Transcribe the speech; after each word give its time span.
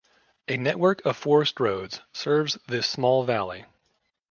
A 0.47 0.57
network 0.57 1.05
of 1.05 1.15
forest 1.15 1.59
roads 1.59 2.01
serves 2.11 2.57
this 2.65 2.87
small 2.87 3.23
valley. 3.23 3.65